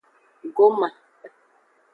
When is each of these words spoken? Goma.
Goma. 0.57 0.89